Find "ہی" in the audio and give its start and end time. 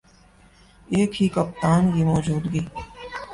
1.21-1.27